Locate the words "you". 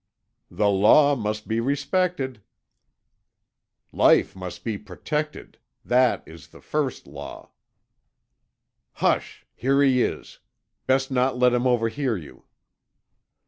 12.17-12.45